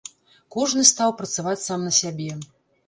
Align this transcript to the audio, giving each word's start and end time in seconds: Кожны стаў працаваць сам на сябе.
Кожны 0.55 0.87
стаў 0.93 1.15
працаваць 1.21 1.57
сам 1.67 1.79
на 1.91 1.97
сябе. 2.03 2.31